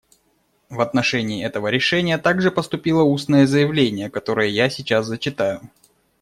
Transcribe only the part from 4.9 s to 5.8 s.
зачитаю.